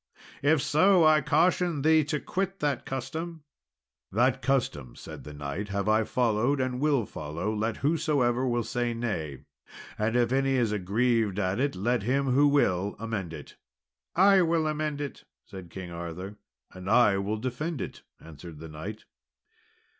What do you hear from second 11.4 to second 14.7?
it, let him who will amend it." "I will